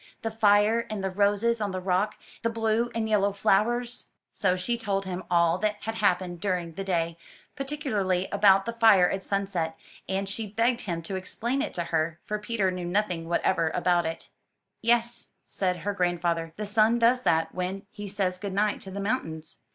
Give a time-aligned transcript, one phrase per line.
[0.23, 4.33] The fire, and the roses on the rock, the blue and yellow flowers." 291 MY
[4.33, 7.19] BOOK HOUSE So she told him all that had happened during the day;
[7.55, 9.77] particularly about the fire at sunset,
[10.09, 14.07] and she begged him to explain it to her, for Peter knew nothing whatever about
[14.07, 14.29] it.
[14.81, 18.99] Yes,'* said her grandfather, '*the sun does that when he says good night to the
[18.99, 19.59] mountains.